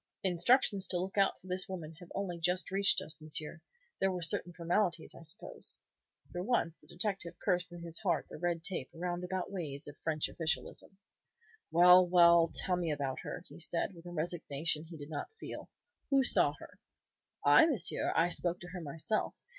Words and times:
"Instructions 0.23 0.87
to 0.87 0.97
look 0.97 1.15
out 1.15 1.39
for 1.39 1.45
this 1.45 1.69
woman 1.69 1.93
have 1.99 2.11
only 2.15 2.39
just 2.39 2.71
reached 2.71 3.01
us, 3.01 3.21
monsieur. 3.21 3.61
There 3.99 4.11
were 4.11 4.23
certain 4.23 4.51
formalities, 4.51 5.13
I 5.13 5.21
suppose." 5.21 5.83
For 6.31 6.41
once 6.41 6.79
the 6.81 6.87
detective 6.87 7.35
cursed 7.37 7.71
in 7.71 7.83
his 7.83 7.99
heart 7.99 8.25
the 8.27 8.39
red 8.39 8.63
tape, 8.63 8.89
roundabout 8.95 9.51
ways 9.51 9.87
of 9.87 9.95
French 9.99 10.27
officialism. 10.27 10.97
"Well, 11.69 12.03
well! 12.07 12.51
Tell 12.51 12.77
me 12.77 12.91
about 12.91 13.19
her," 13.19 13.43
he 13.47 13.59
said, 13.59 13.93
with 13.93 14.07
a 14.07 14.11
resignation 14.11 14.85
he 14.85 14.97
did 14.97 15.11
not 15.11 15.29
feel. 15.39 15.69
"Who 16.09 16.23
saw 16.23 16.53
her?" 16.57 16.79
"I, 17.45 17.67
monsieur. 17.67 18.11
I 18.15 18.29
spoke 18.29 18.59
to 18.61 18.69
her 18.69 18.81
myself. 18.81 19.35